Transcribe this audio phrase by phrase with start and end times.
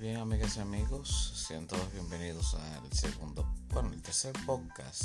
[0.00, 5.02] bien, amigas y amigos, sean todos bienvenidos al segundo, bueno, el tercer podcast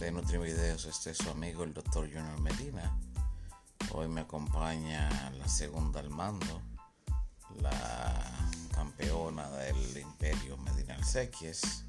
[0.00, 0.86] de NutriVideos.
[0.86, 2.96] Este es su amigo, el doctor Junior Medina.
[3.92, 6.62] Hoy me acompaña la segunda al mando,
[7.60, 11.84] la campeona del Imperio Medina Alcequies,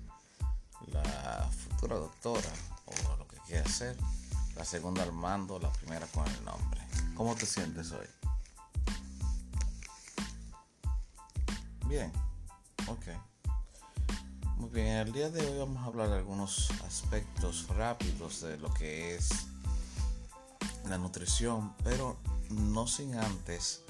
[0.88, 2.52] la futura doctora,
[2.86, 3.96] o lo que quiera ser,
[4.58, 6.82] la segunda al mando, la primera con el nombre.
[7.16, 8.08] ¿Cómo te sientes hoy?
[11.88, 12.12] Bien,
[12.88, 13.06] ok.
[14.58, 18.74] Muy bien, el día de hoy vamos a hablar de algunos aspectos rápidos de lo
[18.74, 19.30] que es
[20.88, 22.18] la nutrición, pero
[22.50, 23.82] no sin antes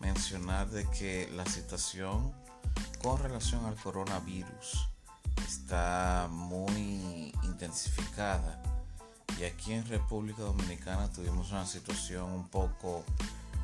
[0.00, 2.32] mencionar de que la situación
[3.02, 4.88] con relación al coronavirus
[5.46, 8.62] está muy intensificada
[9.38, 13.04] y aquí en República Dominicana tuvimos una situación un poco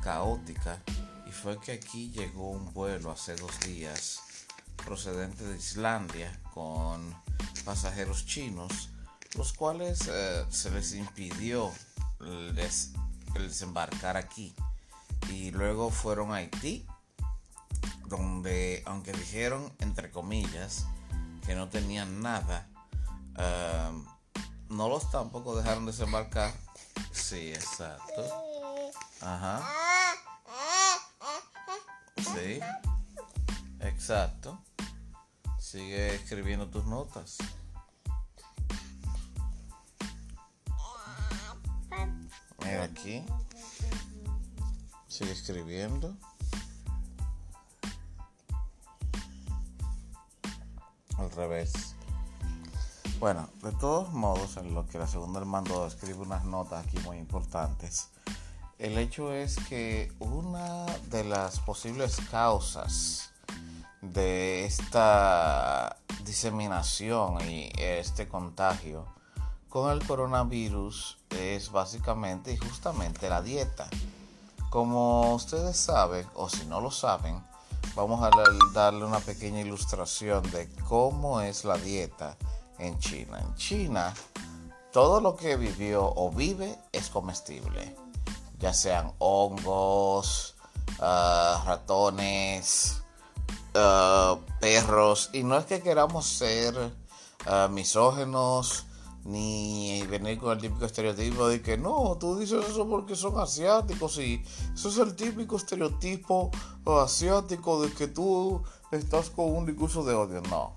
[0.01, 0.79] caótica
[1.27, 4.21] y fue que aquí llegó un vuelo hace dos días
[4.85, 7.13] procedente de Islandia con
[7.65, 8.89] pasajeros chinos,
[9.35, 11.71] los cuales eh, se les impidió
[12.53, 12.93] les,
[13.33, 14.55] desembarcar aquí
[15.29, 16.85] y luego fueron a Haití,
[18.07, 20.85] donde aunque dijeron entre comillas
[21.45, 22.67] que no tenían nada,
[23.37, 23.91] eh,
[24.69, 26.53] no los tampoco dejaron desembarcar.
[27.11, 28.23] Sí, exacto.
[29.21, 29.67] Ajá.
[32.17, 32.59] Sí.
[33.79, 34.59] Exacto.
[35.65, 37.37] Sigue escribiendo tus notas.
[42.59, 43.25] Mira aquí.
[45.07, 46.15] Sigue escribiendo.
[51.17, 51.73] Al revés.
[53.17, 55.49] Bueno, de todos modos, en lo que la segunda del
[55.87, 58.09] escribe unas notas aquí muy importantes.
[58.77, 63.31] El hecho es que una de las posibles causas
[64.15, 69.05] de esta diseminación y este contagio
[69.69, 73.87] con el coronavirus es básicamente y justamente la dieta.
[74.71, 77.43] Como ustedes saben, o si no lo saben,
[77.95, 78.31] vamos a
[78.73, 82.35] darle una pequeña ilustración de cómo es la dieta
[82.79, 83.39] en China.
[83.39, 84.13] En China,
[84.91, 87.95] todo lo que vivió o vive es comestible
[88.59, 90.55] ya sean hongos,
[90.99, 93.03] ah, ratones,
[93.75, 95.29] ah, perros.
[95.33, 98.85] Y no es que queramos ser uh, misógenos
[99.25, 104.19] ni venir con el típico estereotipo de que no, tú dices eso porque son asiáticos
[104.19, 104.43] y
[104.73, 106.51] eso es el típico estereotipo
[106.85, 110.41] asiático de que tú estás con un discurso de odio.
[110.49, 110.75] No.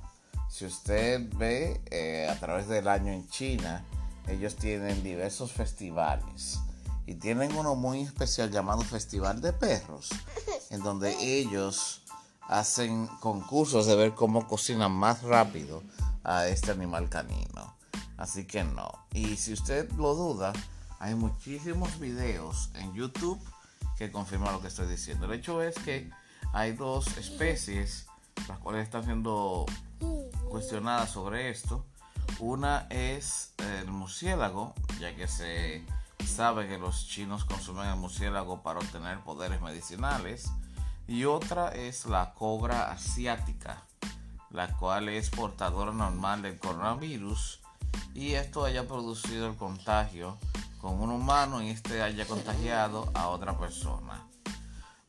[0.49, 3.85] Si usted ve eh, a través del año en China,
[4.27, 6.59] ellos tienen diversos festivales
[7.07, 10.09] y tienen uno muy especial llamado Festival de Perros,
[10.71, 12.03] en donde ellos
[12.49, 15.83] hacen concursos de ver cómo cocinan más rápido
[16.25, 17.77] a este animal canino.
[18.17, 18.91] Así que no.
[19.13, 20.53] Y si usted lo duda,
[20.99, 23.41] hay muchísimos videos en YouTube
[23.97, 25.27] que confirman lo que estoy diciendo.
[25.27, 26.11] El hecho es que
[26.53, 28.07] hay dos especies
[28.47, 29.67] las cuales están siendo
[30.49, 31.85] cuestionadas sobre esto.
[32.39, 35.85] Una es el murciélago, ya que se
[36.25, 40.51] sabe que los chinos consumen el murciélago para obtener poderes medicinales.
[41.09, 43.83] Y otra es la cobra asiática,
[44.51, 47.61] la cual es portadora normal del coronavirus
[48.15, 50.39] y esto haya producido el contagio
[50.81, 54.25] con un humano y este haya contagiado a otra persona.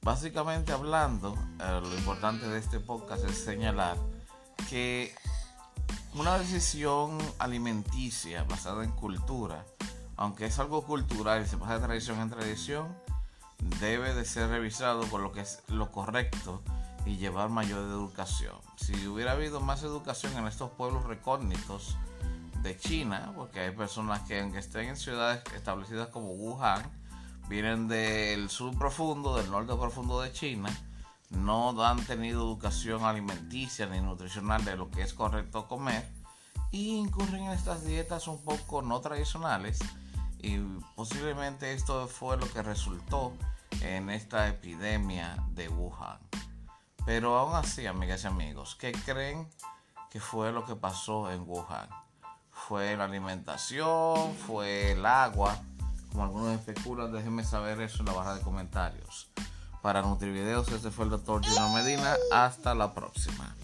[0.01, 3.97] Básicamente hablando, eh, lo importante de este podcast es señalar
[4.69, 5.13] que
[6.15, 9.65] una decisión alimenticia basada en cultura
[10.19, 12.93] aunque es algo cultural y se pasa de tradición en tradición,
[13.79, 16.61] debe de ser revisado por lo que es lo correcto
[17.05, 18.55] y llevar mayor educación.
[18.77, 21.97] Si hubiera habido más educación en estos pueblos recógnitos
[22.63, 26.83] de China, porque hay personas que aunque estén en ciudades establecidas como Wuhan,
[27.47, 30.69] vienen del sur profundo, del norte profundo de China,
[31.29, 36.09] no han tenido educación alimenticia ni nutricional de lo que es correcto comer
[36.71, 39.79] y incurren en estas dietas un poco no tradicionales
[40.41, 40.57] y
[40.95, 43.33] posiblemente esto fue lo que resultó
[43.81, 46.19] en esta epidemia de Wuhan.
[47.05, 49.49] Pero aún así, amigas y amigos, ¿qué creen
[50.09, 51.89] que fue lo que pasó en Wuhan?
[52.51, 54.35] ¿Fue la alimentación?
[54.45, 55.59] ¿Fue el agua?
[56.11, 59.29] Como algunos especulan, déjenme saber eso en la barra de comentarios.
[59.81, 62.15] Para Nutrivideos, este fue el doctor Gino Medina.
[62.33, 63.55] Hasta la próxima.